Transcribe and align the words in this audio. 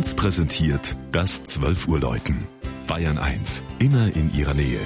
1 0.00 0.14
präsentiert 0.14 0.96
das 1.12 1.44
12 1.44 1.86
Uhr 1.86 2.00
Läuten. 2.00 2.46
Bayern 2.86 3.18
1, 3.18 3.62
immer 3.80 4.06
in 4.16 4.32
ihrer 4.32 4.54
Nähe. 4.54 4.80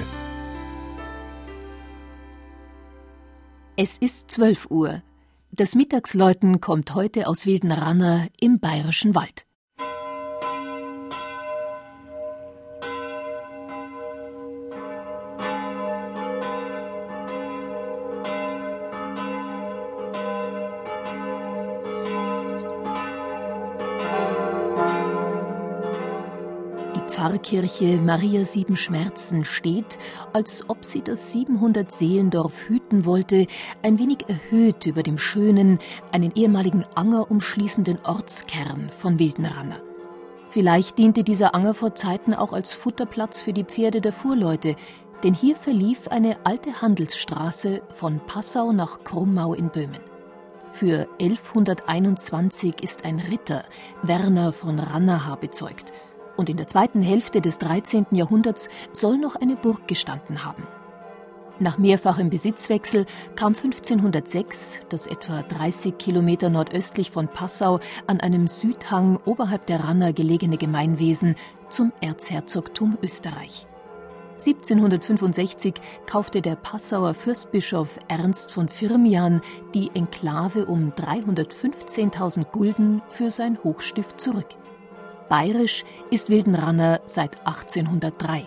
Es 3.77 3.97
ist 3.97 4.29
12 4.29 4.69
Uhr. 4.69 5.01
Das 5.51 5.73
Mittagsläuten 5.73 6.59
kommt 6.59 6.95
heute 6.95 7.29
aus 7.29 7.45
Wildenranner 7.45 8.27
im 8.41 8.59
Bayerischen 8.59 9.15
Wald. 9.15 9.44
Pfarrkirche 27.25 27.97
Maria 27.97 28.45
Sieben 28.45 28.77
Schmerzen 28.77 29.45
steht, 29.45 29.97
als 30.31 30.63
ob 30.69 30.85
sie 30.85 31.01
das 31.01 31.33
700 31.33 31.91
Seelendorf 31.91 32.67
hüten 32.67 33.03
wollte, 33.03 33.47
ein 33.81 33.97
wenig 33.97 34.25
erhöht 34.27 34.85
über 34.85 35.01
dem 35.01 35.17
schönen, 35.17 35.79
einen 36.11 36.31
ehemaligen 36.35 36.85
Anger 36.93 37.31
umschließenden 37.31 37.97
Ortskern 38.03 38.91
von 38.95 39.17
Wildenranner. 39.17 39.81
Vielleicht 40.51 40.99
diente 40.99 41.23
dieser 41.23 41.55
Anger 41.55 41.73
vor 41.73 41.95
Zeiten 41.95 42.35
auch 42.35 42.53
als 42.53 42.73
Futterplatz 42.73 43.41
für 43.41 43.53
die 43.53 43.63
Pferde 43.63 44.01
der 44.01 44.13
Fuhrleute, 44.13 44.75
denn 45.23 45.33
hier 45.33 45.55
verlief 45.55 46.07
eine 46.09 46.37
alte 46.43 46.83
Handelsstraße 46.83 47.81
von 47.89 48.19
Passau 48.27 48.71
nach 48.71 49.03
Krummau 49.03 49.55
in 49.55 49.69
Böhmen. 49.69 50.01
Für 50.73 51.07
1121 51.19 52.83
ist 52.83 53.03
ein 53.03 53.17
Ritter, 53.17 53.63
Werner 54.03 54.53
von 54.53 54.77
Rannaha, 54.77 55.33
bezeugt– 55.37 55.91
und 56.37 56.49
in 56.49 56.57
der 56.57 56.67
zweiten 56.67 57.01
Hälfte 57.01 57.41
des 57.41 57.57
13. 57.59 58.07
Jahrhunderts 58.11 58.69
soll 58.91 59.17
noch 59.17 59.35
eine 59.35 59.55
Burg 59.55 59.87
gestanden 59.87 60.45
haben. 60.45 60.63
Nach 61.57 61.77
mehrfachem 61.77 62.29
Besitzwechsel 62.29 63.05
kam 63.35 63.53
1506 63.53 64.81
das 64.89 65.07
etwa 65.07 65.41
30 65.41 65.97
Kilometer 65.97 66.49
nordöstlich 66.49 67.11
von 67.11 67.29
Passau 67.29 67.79
an 68.07 68.19
einem 68.19 68.49
Südhang 68.49 69.17
oberhalb 69.23 69.65
der 69.67 69.85
Ranner 69.85 70.11
gelegene 70.11 70.57
Gemeinwesen 70.57 71.35
zum 71.69 71.93
Erzherzogtum 72.01 72.97
Österreich. 73.01 73.67
1765 74.33 75.75
kaufte 76.05 76.41
der 76.41 76.57
Passauer 76.57 77.13
Fürstbischof 77.13 77.99
Ernst 78.09 78.51
von 78.51 78.67
Firmian 78.67 79.39
die 79.73 79.91
Enklave 79.93 80.65
um 80.65 80.91
315.000 80.91 82.51
Gulden 82.51 83.01
für 83.07 83.31
sein 83.31 83.57
Hochstift 83.63 84.19
zurück. 84.19 84.57
Bayerisch 85.29 85.83
ist 86.11 86.29
Wildenranner 86.29 87.01
seit 87.05 87.39
1803. 87.47 88.43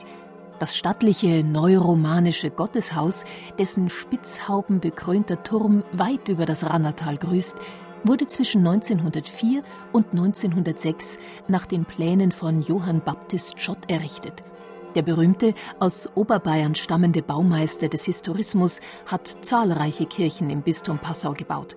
Das 0.60 0.76
stattliche 0.76 1.42
neuromanische 1.42 2.50
Gotteshaus, 2.50 3.24
dessen 3.58 3.88
spitzhaubenbekrönter 3.88 5.42
Turm 5.42 5.82
weit 5.92 6.28
über 6.28 6.46
das 6.46 6.68
Rannertal 6.68 7.16
grüßt, 7.16 7.56
wurde 8.04 8.28
zwischen 8.28 8.64
1904 8.64 9.64
und 9.92 10.12
1906 10.12 11.18
nach 11.48 11.66
den 11.66 11.84
Plänen 11.84 12.30
von 12.30 12.62
Johann 12.62 13.00
Baptist 13.00 13.60
Schott 13.60 13.90
errichtet. 13.90 14.44
Der 14.94 15.02
berühmte, 15.02 15.54
aus 15.80 16.08
Oberbayern 16.14 16.76
stammende 16.76 17.22
Baumeister 17.22 17.88
des 17.88 18.04
Historismus 18.04 18.80
hat 19.06 19.38
zahlreiche 19.42 20.06
Kirchen 20.06 20.48
im 20.48 20.62
Bistum 20.62 20.98
Passau 20.98 21.34
gebaut 21.34 21.76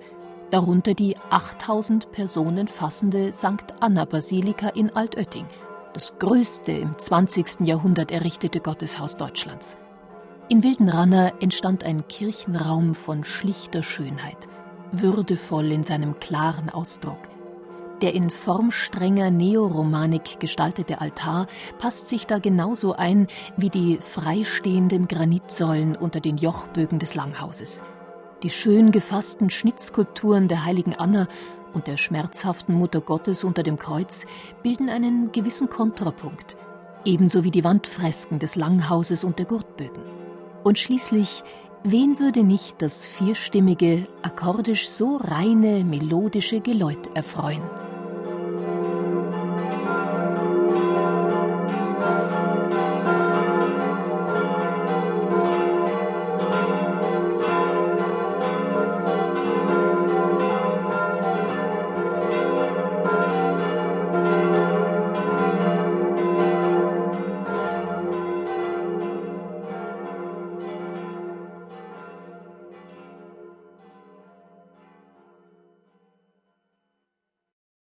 darunter 0.52 0.94
die 0.94 1.18
8000 1.30 2.12
Personen 2.12 2.68
fassende 2.68 3.34
St. 3.34 3.74
Anna 3.80 4.06
Basilika 4.06 4.70
in 4.70 4.96
Altötting, 4.96 5.48
das 5.94 6.18
größte 6.20 6.72
im 6.72 6.98
20. 6.98 7.62
Jahrhundert 7.62 8.12
errichtete 8.12 8.60
Gotteshaus 8.60 9.16
Deutschlands. 9.16 9.78
In 10.50 10.64
Wildenranner 10.64 11.34
entstand 11.40 11.84
ein 11.84 12.08
Kirchenraum 12.08 12.94
von 12.94 13.24
schlichter 13.24 13.84
Schönheit, 13.84 14.50
würdevoll 14.92 15.72
in 15.72 15.84
seinem 15.84 16.20
klaren 16.20 16.70
Ausdruck. 16.70 17.20
Der 18.02 18.14
in 18.16 18.30
formstrenger 18.30 19.32
Neoromanik 19.32 20.40
gestaltete 20.40 21.02
Altar 21.02 21.46
passt 21.78 22.10
sich 22.10 22.26
da 22.26 22.40
genauso 22.40 22.94
ein 22.94 23.28
wie 23.58 23.70
die 23.70 24.00
freistehenden 24.02 25.08
Granitsäulen 25.08 25.96
unter 25.96 26.20
den 26.20 26.38
Jochbögen 26.38 27.00
des 27.00 27.16
Langhauses. 27.16 27.82
Die 28.44 28.50
schön 28.50 28.92
gefassten 28.92 29.52
Schnitzskulpturen 29.52 30.48
der 30.48 30.66
heiligen 30.66 30.96
Anna 30.96 31.28
und 31.74 31.86
der 31.86 31.98
schmerzhaften 31.98 32.74
Mutter 32.74 33.00
Gottes 33.00 33.44
unter 33.44 33.62
dem 33.62 33.78
Kreuz 33.78 34.26
bilden 34.64 34.90
einen 34.90 35.32
gewissen 35.32 35.70
Kontrapunkt, 35.70 36.58
ebenso 37.06 37.44
wie 37.44 37.52
die 37.52 37.64
Wandfresken 37.64 38.40
des 38.40 38.56
Langhauses 38.56 39.24
und 39.24 39.38
der 39.38 39.46
Gurtbögen. 39.46 40.02
Und 40.64 40.80
schließlich, 40.80 41.44
wen 41.84 42.18
würde 42.18 42.42
nicht 42.44 42.82
das 42.82 43.06
vierstimmige, 43.06 44.08
akkordisch 44.24 44.90
so 44.90 45.18
reine, 45.18 45.84
melodische 45.84 46.62
Geläut 46.62 47.16
erfreuen? 47.16 47.62